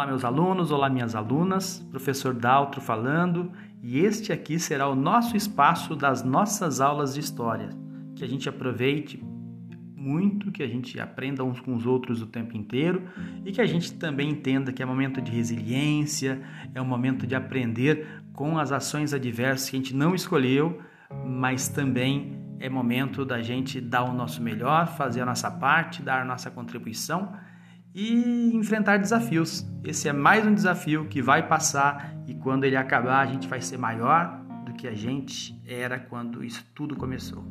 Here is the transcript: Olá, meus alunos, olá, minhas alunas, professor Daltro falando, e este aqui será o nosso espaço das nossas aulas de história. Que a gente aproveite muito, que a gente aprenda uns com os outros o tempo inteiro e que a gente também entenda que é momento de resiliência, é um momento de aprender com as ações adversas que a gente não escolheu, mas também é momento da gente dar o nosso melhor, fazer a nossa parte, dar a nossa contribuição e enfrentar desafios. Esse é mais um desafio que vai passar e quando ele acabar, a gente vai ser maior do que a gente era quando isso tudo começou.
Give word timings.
Olá, 0.00 0.06
meus 0.06 0.24
alunos, 0.24 0.70
olá, 0.70 0.88
minhas 0.88 1.14
alunas, 1.14 1.86
professor 1.90 2.32
Daltro 2.32 2.80
falando, 2.80 3.52
e 3.82 3.98
este 3.98 4.32
aqui 4.32 4.58
será 4.58 4.88
o 4.88 4.94
nosso 4.94 5.36
espaço 5.36 5.94
das 5.94 6.24
nossas 6.24 6.80
aulas 6.80 7.12
de 7.12 7.20
história. 7.20 7.68
Que 8.16 8.24
a 8.24 8.26
gente 8.26 8.48
aproveite 8.48 9.22
muito, 9.94 10.50
que 10.50 10.62
a 10.62 10.66
gente 10.66 10.98
aprenda 10.98 11.44
uns 11.44 11.60
com 11.60 11.74
os 11.74 11.84
outros 11.84 12.22
o 12.22 12.26
tempo 12.26 12.56
inteiro 12.56 13.02
e 13.44 13.52
que 13.52 13.60
a 13.60 13.66
gente 13.66 13.92
também 13.92 14.30
entenda 14.30 14.72
que 14.72 14.82
é 14.82 14.86
momento 14.86 15.20
de 15.20 15.30
resiliência, 15.30 16.40
é 16.74 16.80
um 16.80 16.86
momento 16.86 17.26
de 17.26 17.34
aprender 17.34 18.24
com 18.32 18.56
as 18.56 18.72
ações 18.72 19.12
adversas 19.12 19.68
que 19.68 19.76
a 19.76 19.80
gente 19.80 19.94
não 19.94 20.14
escolheu, 20.14 20.80
mas 21.26 21.68
também 21.68 22.40
é 22.58 22.70
momento 22.70 23.22
da 23.22 23.42
gente 23.42 23.82
dar 23.82 24.04
o 24.04 24.14
nosso 24.14 24.40
melhor, 24.40 24.86
fazer 24.96 25.20
a 25.20 25.26
nossa 25.26 25.50
parte, 25.50 26.00
dar 26.00 26.22
a 26.22 26.24
nossa 26.24 26.50
contribuição 26.50 27.34
e 27.94 28.54
enfrentar 28.54 28.98
desafios. 28.98 29.66
Esse 29.84 30.08
é 30.08 30.12
mais 30.12 30.46
um 30.46 30.54
desafio 30.54 31.06
que 31.06 31.20
vai 31.20 31.46
passar 31.46 32.14
e 32.26 32.34
quando 32.34 32.64
ele 32.64 32.76
acabar, 32.76 33.20
a 33.20 33.26
gente 33.26 33.48
vai 33.48 33.60
ser 33.60 33.76
maior 33.76 34.40
do 34.64 34.72
que 34.72 34.86
a 34.86 34.94
gente 34.94 35.60
era 35.66 35.98
quando 35.98 36.44
isso 36.44 36.64
tudo 36.74 36.96
começou. 36.96 37.44